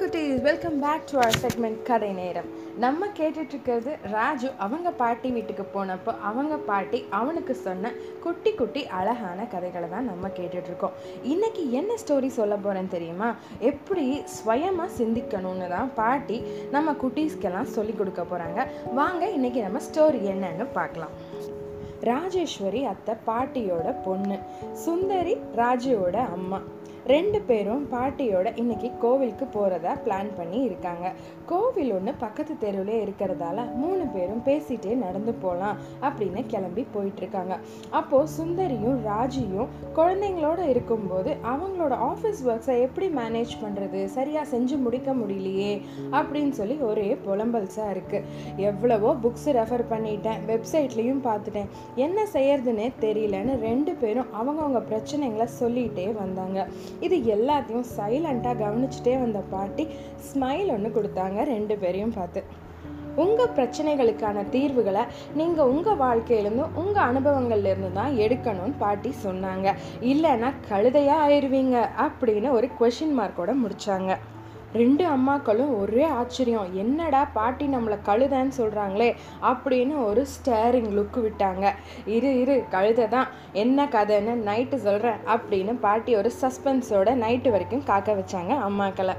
[0.00, 2.48] குட்டீஸ் welcome back to our segment கதை நேரம்.
[2.84, 7.92] நம்ம கேட்டுட்ருக்கிறது ராஜு அவங்க பாட்டி வீட்டுக்கு போனப்போ அவங்க பாட்டி அவனுக்கு சொன்ன
[8.24, 10.94] குட்டி குட்டி அழகான கதைகளை தான் நம்ம கேட்டுட்ருக்கோம்
[11.32, 13.30] இன்றைக்கி என்ன ஸ்டோரி சொல்ல போகிறேன்னு தெரியுமா?
[13.70, 14.06] எப்படி
[14.36, 16.38] ஸ்வயமாக சிந்திக்கணும்னு தான் பாட்டி
[16.76, 18.68] நம்ம குட்டீஸ்க்கெல்லாம் சொல்லி கொடுக்க போகிறாங்க
[19.00, 21.14] வாங்க இன்னைக்கு நம்ம ஸ்டோரி என்னன்னு பார்க்கலாம்.
[22.10, 24.38] ராஜேஸ்வரி அத்தை பாட்டியோட பொண்ணு
[24.86, 26.58] சுந்தரி ராஜுவோட அம்மா.
[27.06, 31.12] ரெண்டு பேரும் பாட்டியோட இன்னைக்கு கோவிலுக்கு போகிறதா பிளான் பண்ணி இருக்காங்க.
[31.46, 37.54] கோவில் ஒன்று பக்கத்து தெருவிலே இருக்கிறதால மூணு பேரும் பேசிட்டே நடந்து போகலாம் அப்படின்னு கிளம்பி போயிட்டுருக்காங்க.
[37.90, 45.72] அப்போது சுந்தரியும் ராஜியும் குழந்தைங்களோட இருக்கும்போது அவங்களோட ஆஃபீஸ் ஒர்க்ஸை எப்படி மேனேஜ் பண்ணுறது சரியாக செஞ்சு முடிக்க முடியலையே
[46.12, 48.26] அப்படின்னு சொல்லி ஒரே புலம்பல்ஸாக இருக்குது
[48.56, 51.68] எவ்வளவோ புக்ஸ் ரெஃபர் பண்ணிட்டேன் வெப்சைட்லேயும் பார்த்துட்டேன்.
[51.94, 56.66] என்ன செய்யறதுன்னே தெரியலன்னு ரெண்டு பேரும் அவங்கவுங்க பிரச்சனைகளை சொல்லிகிட்டே வந்தாங்க.
[57.00, 59.86] இது எல்லாத்தையும் சைலண்ட்டாக கவனிச்சுட்டே வந்த பாட்டி
[60.28, 62.42] ஸ்மைல் ஒன்று கொடுத்தாங்க ரெண்டு பேரையும் பார்த்து.
[63.24, 65.02] உங்கள் பிரச்சனைகளுக்கான தீர்வுகளை
[65.38, 69.68] நீங்கள் உங்கள் வாழ்க்கையிலேருந்து உங்கள் அனுபவங்கள்லேருந்து தான் எடுக்கணும்னு பாட்டி சொன்னாங்க.
[70.12, 74.12] இல்லைன்னா கழுதையாக ஆயிடுவீங்க அப்படின்னு ஒரு கொஷின் மார்க்கோட முடித்தாங்க
[74.72, 76.74] ரெண்டு அம்மாக்களும் ஒரே ஆச்சரியம்.
[76.74, 81.72] என்னடா பாட்டி நம்மளை கழுதன்னு சொல்கிறாங்களே அப்படின்னு ஒரு ஸ்டேரிங் லுக்கு விட்டாங்க.
[82.06, 83.28] இரு இரு கழுதை தான்.
[83.52, 89.16] என்ன கதைன்னு நைட்டு சொல்கிறேன் அப்படின்னு பாட்டி ஒரு சஸ்பென்ஸோட நைட்டு வரைக்கும் காக்க வச்சாங்க அம்மாக்களை.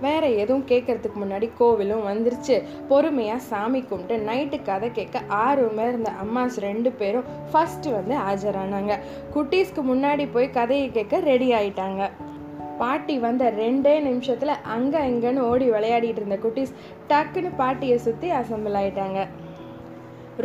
[0.00, 2.62] வேற எதுவும் கேட்கறதுக்கு முன்னாடி கோவிலும் வந்துருச்சு.
[2.88, 8.94] பொறுமையாக சாமி கும்பிட்டு நைட்டு கதை கேட்க ஆர்வமாக இருந்த அம்மாஸ் ரெண்டு பேரும் ஃபஸ்ட்டு வந்து ஆஜரானாங்க.
[9.34, 12.10] குட்டீஸ்க்கு முன்னாடி போய் கதையை கேட்க ரெடி ஆயிட்டாங்க.
[12.82, 16.74] பாட்டி வந்த ரெண்டே நிமிஷத்தில் அங்கே இங்கேன்னு ஓடி விளையாடிட்டு இருந்த குட்டீஸ்
[17.12, 19.20] டக்குன்னு பாட்டியை சுற்றி அசம்பிள் ஆயிட்டாங்க.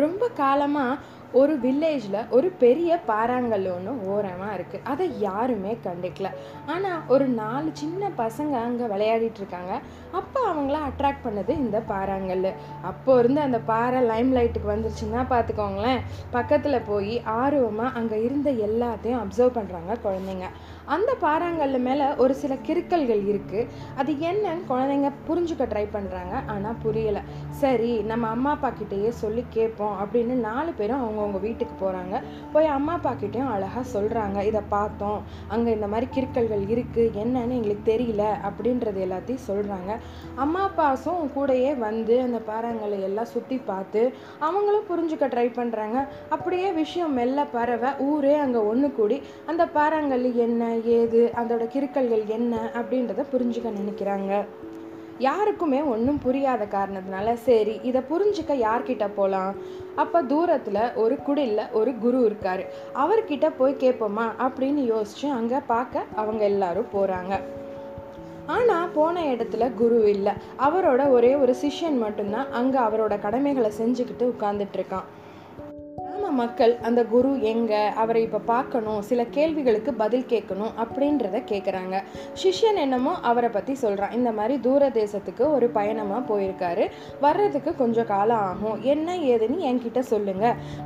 [0.04, 6.28] ரொம்ப காலமாக ஒரு வில்லேஜில் ஒரு பெரிய பாறாங்கல் ஒன்று ஓரமாக இருக்குது அதை யாருமே கண்டுக்கல.
[6.74, 9.74] ஆனால் ஒரு நாலு சின்ன பசங்க அங்கே விளையாடிட்டு இருக்காங்க.
[10.20, 12.50] அப்போ அவங்கள அட்ராக்ட் பண்ணது இந்த பாறாங்கல்.
[12.90, 16.04] அப்போ இருந்து அந்த பாறை லைம் லைட்டுக்கு வந்துருச்சுன்னா பார்த்துக்கோங்களேன்
[16.38, 20.50] பக்கத்தில் போய் ஆர்வமாக அங்கே இருந்த எல்லாத்தையும் அப்சர்வ் பண்ணுறாங்க குழந்தைங்க.
[20.96, 27.22] அந்த பாறாங்கல்ல மேலே ஒரு சில கிறுக்கல்கள் இருக்குது அது என்னன்னு குழந்தைங்க புரிஞ்சுக்க ட்ரை பண்ணுறாங்க ஆனால் புரியலை.
[27.62, 32.22] சரி நம்ம அம்மா அப்பா கிட்டேயே சொல்லி கேட்போம் அப்படின்னு நாலு பேரும் அவங்கவுங்க வீட்டுக்கு போகிறாங்க
[32.54, 35.22] போய் அம்மா அப்பா கிட்டேயும் அழகாக சொல்கிறாங்க இதை பார்த்தோம்.
[35.50, 39.92] அங்கே இந்த மாதிரி கிறுக்கல்கள் இருக்குது என்னன்னு எங்களுக்கு தெரியல அப்படின்றது எல்லாத்தையும் சொல்கிறாங்க
[40.36, 44.04] அம்மா அப்பாசும் கூடயே வந்து அந்த பாறாங்கல்லை எல்லாம் சுற்றி பார்த்து
[44.40, 45.98] அவங்களும் புரிஞ்சுக்க ட்ரை பண்ணுறாங்க
[46.30, 52.54] அப்படியே விஷயம் மெல்ல பரவ ஊரே அங்கே ஒன்று கூடி அந்த பாறாங்கல் என்ன ஏது அதோட கிறுக்கல்கள் என்ன
[52.80, 54.32] அப்படின்றத புரிஞ்சுக்க நினைக்கிறாங்க.
[55.26, 59.52] யாருக்குமே ஒன்றும் புரியாத காரணத்தினால சரி இதை புரிஞ்சுக்க யார்கிட்ட போகலாம்
[60.04, 62.64] அப்போ தூரத்தில் ஒரு குடிலில் ஒரு குரு இருக்கார்.
[63.04, 67.34] அவர்கிட்ட போய் கேட்போமா அப்படின்னு யோசிச்சு அங்கே பார்க்க அவங்க எல்லாரும் போகிறாங்க
[68.56, 70.34] ஆனால் போன இடத்துல குரு இல்லை.
[70.68, 75.08] அவரோட ஒரே ஒரு சிஷ்யன் மட்டும்தான் அங்கே அவரோட கடமைகளை செஞ்சுக்கிட்டு உட்காந்துட்டு இருக்கான்.
[76.42, 81.96] மக்கள் அந்த குரு எங்க அவரை இப்போ பார்க்கணும் சில கேள்விகளுக்கு பதில் கேட்கணும் அப்படின்றத கேட்குறாங்க
[82.42, 86.86] சிஷ்யன் என்னமோ அவரை பற்றி சொல்கிறான் இந்த மாதிரி தூர தேசத்துக்கு ஒரு பயணமாக போயிருக்காரு.
[87.26, 88.78] வர்றதுக்கு கொஞ்சம் காலம் ஆகும்.
[88.94, 90.46] என்ன ஏதுன்னு என்கிட்ட சொல்லுங்க.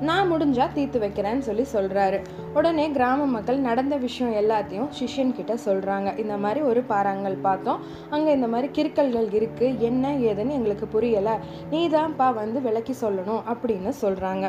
[0.10, 2.20] நான் முடிஞ்சா தீர்த்து வைக்கிறேன்னு சொல்லி சொல்கிறாரு
[2.58, 7.82] உடனே கிராம மக்கள் நடந்த விஷயம் எல்லாத்தையும் சிஷ்யன் கிட்ட சொல்கிறாங்க இந்த மாதிரி ஒரு பாறாங்கல் பார்த்தோம்.
[8.16, 11.36] அங்கே இந்த மாதிரி கிறுக்கல்கள் இருக்குது என்ன ஏதுன்னு எங்களுக்கு புரியலை.
[11.74, 14.46] நீ தான்ப்பா வந்து விளக்கி சொல்லணும் அப்படின்னு சொல்கிறாங்க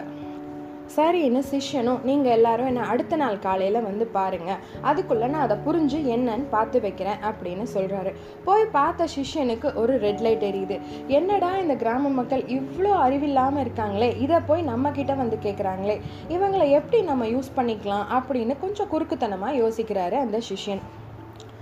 [0.97, 4.60] சரின்னு சிஷ்யனும் நீங்கள் எல்லாரும் என்னை அடுத்த நாள் காலையில் வந்து பாருங்கள்
[4.91, 8.12] அதுக்குள்ளே நான் அதை புரிஞ்சு என்னன்னு பார்த்து வைக்கிறேன் அப்படின்னு சொல்கிறாரு
[8.47, 10.78] போய் பார்த்த சிஷ்யனுக்கு ஒரு ரெட் லைட் எரியுது.
[11.19, 14.10] என்னடா இந்த கிராம மக்கள் இவ்வளோ அறிவில்லாமல் இருக்காங்களே?
[14.27, 15.98] இதை போய் நம்மக்கிட்ட வந்து கேட்குறாங்களே
[16.37, 20.82] இவங்களை எப்படி நம்ம யூஸ் பண்ணிக்கலாம் அப்படின்னு கொஞ்சம் குறுக்குத்தனமாக யோசிக்கிறாரு அந்த சிஷ்யன்.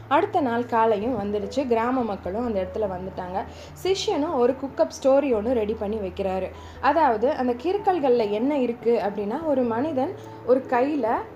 [0.08, 1.66] அடுத்த நாள் காலையும் வந்துடுச்சு.
[1.66, 3.38] கிராம மக்களும் அந்த இடத்துல வந்துட்டாங்க.
[3.82, 6.50] சிஷ்யனும் ஒரு குக்கப் ஸ்டோரி ஒன்று ரெடி பண்ணி வைக்கிறாரு.
[6.80, 10.14] அதாவது அந்த கிறுக்கல்களில் என்ன இருக்குது அப்படின்னா ஒரு மனிதன்
[10.46, 11.34] ஒரு கையில்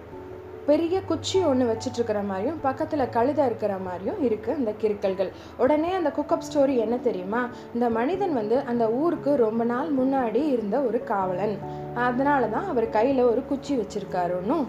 [0.66, 6.46] பெரிய குச்சி ஒன்று வச்சிட்ருக்கிற மாதிரியும் பக்கத்தில் கழுதை இருக்கிற மாதிரியும் இருக்குது அந்த கிறுக்கல்கள் உடனே அந்த குக்கப்
[6.48, 7.48] ஸ்டோரி என்ன தெரியுமா?
[7.74, 11.58] இந்த மனிதன் வந்து அந்த ஊருக்கு ரொம்ப நாள் முன்னாடி இருந்த ஒரு காவலன்.
[11.94, 14.66] அதனால தான் அவர் கையில் ஒரு குச்சி வச்சுருக்காருன்னும்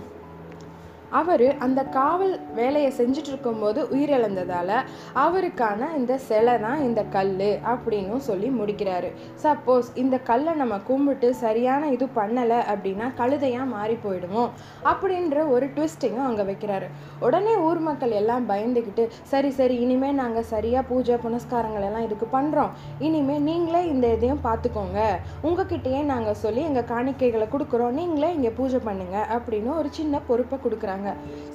[1.19, 4.75] அவர் அந்த காவல் வேலையை செஞ்சுட்டு இருக்கும்போது உயிரிழந்ததால்
[5.23, 7.33] அவருக்கான இந்த சிலை தான் இந்த கல்
[7.73, 9.09] அப்படின்னும் சொல்லி முடிக்கிறாரு.
[9.43, 14.49] சப்போஸ் இந்த கல்லை நம்ம கும்பிட்டு சரியான இது பண்ணலை அப்படின்னா கழுதையாக மாறி போயிடுவோம்
[14.91, 16.87] அப்படின்ற ஒரு ட்விஸ்டிங்கும் அங்கே வைக்கிறாரு.
[17.27, 22.71] உடனே ஊர் மக்கள் எல்லாம் பயந்துக்கிட்டு சரி சரி இனிமேல் நாங்கள் சரியாக பூஜை புனஸ்காரங்கள் எல்லாம் இதுக்கு பண்ணுறோம்
[23.07, 24.99] இனிமேல் நீங்களே இந்த இதையும் பார்த்துக்கோங்க
[25.47, 27.95] உங்ககிட்டயே நாங்கள் சொல்லி எங்கள் காணிக்கைகளை கொடுக்குறோம்.
[27.99, 31.00] நீங்களே இங்கே பூஜை பண்ணுங்கள் அப்படின்னு ஒரு சின்ன பொறுப்பை கொடுக்குறாங்க.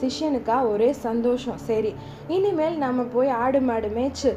[0.01, 1.59] சிஷ்யனுக்கா ஒரே சந்தோஷம்.
[1.69, 1.95] சரி
[2.29, 4.33] இனிமேல் நம்ம போய் ஆடு மாடு மேய்ச்சு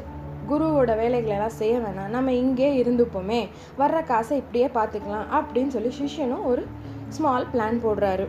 [0.50, 2.12] குருவோட வேலைகளை எல்லாம் செய்ய வேணாம்.
[2.16, 3.40] நம்ம இங்கே இருந்துப்போமே.
[3.78, 6.64] வர்ற காசை இப்படியே பார்த்துக்கலாம் அப்படின்னு சொல்லி சிஷ்யனும் ஒரு
[7.08, 8.26] ஸ்மால் பிளான் போடுறாரு.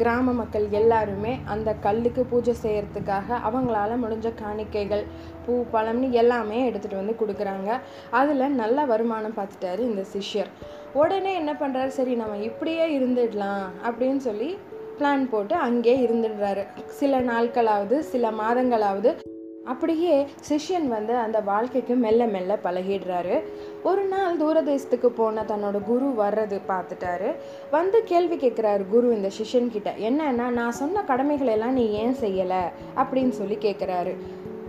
[0.00, 5.02] கிராம மக்கள் எல்லாருமே அந்த கல்லுக்கு பூஜை செய்கிறதுக்காக அவங்களால முடிஞ்ச காணிக்கைகள்
[5.46, 7.70] பூ பழம்னு எல்லாமே எடுத்துகிட்டு வந்து கொடுக்குறாங்க.
[8.10, 10.50] அதில் நல்ல வருமானம் பார்த்துட்டாரு இந்த சிஷ்யர்.
[10.92, 14.58] உடனே என்ன பண்ணுறாரு சரி நம்ம இப்படியே இருந்துடலாம் அப்படின்னு சொல்லி
[15.02, 16.66] பிளான் போட்டு அங்கே இருந்துடுறாரு.
[16.88, 19.16] சில நாட்களாவது சில மாதங்களாவது
[19.64, 23.42] அப்படியே சிஷ்யன் வந்து அந்த வாழ்க்கைக்கு மெல்ல மெல்ல பழகிடுறாரு.
[23.82, 27.34] ஒரு நாள் தூரதேசத்துக்கு போன தன்னோட குரு வர்றது பார்த்துட்டாரு.
[27.70, 32.62] வந்து கேள்வி கேட்குறாரு குரு இந்த சிஷ்யன் கிட்ட என்னன்னா நான் சொன்ன கடமைகளை எல்லாம் நீ ஏன் செய்யலை?
[32.96, 34.16] அப்படின்னு சொல்லி கேட்குறாரு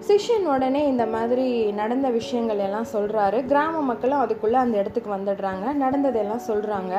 [0.07, 5.73] சிஷ்யன் உடனே இந்த மாதிரி நடந்த விஷயங்கள் எல்லாம் சொல்கிறாரு கிராம மக்களும் அதுக்குள்ளே அந்த இடத்துக்கு வந்துடுறாங்க.
[5.73, 6.93] நடந்ததெல்லாம் சொல்கிறாங்க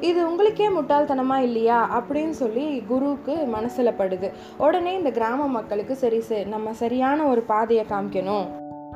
[0.00, 1.88] இது உங்களுக்கே முட்டாள்தனமாக இல்லையா?
[1.98, 4.32] அப்படின்னு சொல்லி குருவுக்கு மனசில் படுது.
[4.58, 8.46] உடனே இந்த கிராம மக்களுக்கு சரி சரி நம்ம சரியான ஒரு பாதையை காமிக்கணும்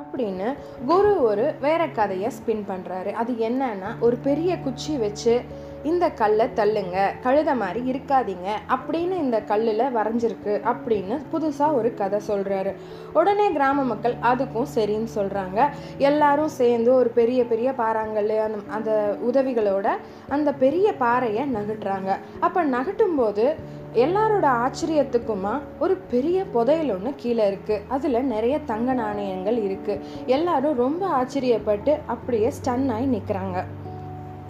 [0.02, 0.54] அப்படின்னு
[0.87, 5.43] குரு ஒரு வேற கதையை ஸ்பின் பண்ணுறாரு அது என்னன்னா ஒரு பெரிய குச்சி வச்சு
[5.84, 12.75] இந்த கல்லை தள்ளுங்க கழுத மாதிரி இருக்காதீங்க அப்படின்னு இந்த கல்லில் வரைஞ்சிருக்கு அப்படின்னு புதுசாக ஒரு கதை சொல்கிறாரு
[13.12, 19.86] உடனே கிராம மக்கள் அதுக்கும் சரின்னு சொல்கிறாங்க எல்லாரும் சேர்ந்து ஒரு பெரிய பெரிய பாறாங்கல் அந்த அந்த உதவிகளோட
[20.28, 22.16] அந்த பெரிய பாறையை நகட்டுறாங்க.
[22.40, 23.54] அப்போ நகட்டும் போது
[23.94, 31.06] எல்லாரோட ஆச்சரியத்துக்குமா ஒரு பெரிய புதையல் ஒன்று கீழே இருக்குது அதில் நிறைய தங்க நாணயங்கள் இருக்குது எல்லாரும் ரொம்ப
[31.06, 33.64] ஆச்சரியப்பட்டு அப்படியே ஸ்டன் ஆகி நிற்கிறாங்க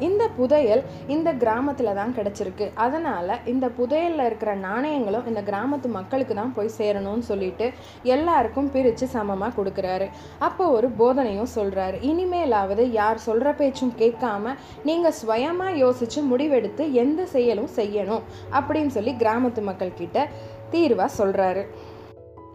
[0.06, 0.82] இந்த புதையல்
[1.14, 2.66] இந்த கிராமத்தில் தான் கிடச்சிருக்கு.
[2.84, 7.68] அதனால் இந்த புதையலில் இருக்கிற நாணயங்களும் இந்த கிராமத்து மக்களுக்கு தான் போய் சேரணும்னு சொல்லிட்டு
[8.16, 10.08] எல்லாருக்கும் பிரித்து சமமாக கொடுக்குறாரு.
[10.48, 14.54] அப்போ ஒரு போதனையும் சொல்கிறாரு இனிமேலாவது யார் சொல்கிற பேச்சும் கேட்காம
[14.90, 18.24] நீங்கள் சுயமாக யோசித்து முடிவெடுத்து எந்த செயலும் செய்யணும்
[18.58, 20.26] அப்படின்னு சொல்லி கிராமத்து மக்கள்கிட்ட
[20.72, 21.62] தீர்வாக சொல்கிறாரு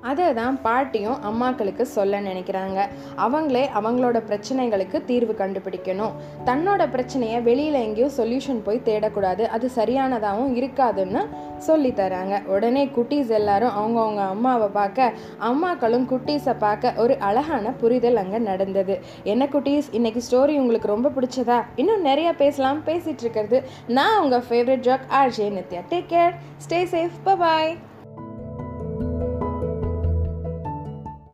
[0.09, 2.79] அதை தான் பாட்டியும் அம்மாக்களுக்கு சொல்ல நினைக்கிறாங்க.
[3.25, 6.15] அவங்களே அவங்களோட பிரச்சனைகளுக்கு தீர்வு கண்டுபிடிக்கணும்.
[6.45, 9.45] தன்னோட பிரச்சனையை வெளியில் எங்கேயும் சொல்யூஷன் போய் தேடக்கூடாது.
[9.45, 11.21] அது சரியானதாகவும் இருக்காதுன்னு
[11.57, 12.45] சொல்லி தராங்க.
[12.45, 15.11] உடனே குட்டீஸ் எல்லாரும் அவங்கவுங்க அம்மாவை பார்க்க
[15.50, 18.97] அம்மாக்களும் குட்டீஸை பார்க்க ஒரு அழகான புரிதல் அங்கே நடந்தது.
[19.23, 21.61] என்ன குட்டீஸ் இன்னைக்கு ஸ்டோரி உங்களுக்கு ரொம்ப பிடிச்சதா?
[21.75, 22.81] இன்னும் நிறைய பேசலாம்.
[22.85, 25.81] பேசிகிட்டு இருக்கிறது நான் உங்கள் favourite jock RJ Nithya.
[25.89, 26.35] Take care
[26.67, 27.73] stay safe bye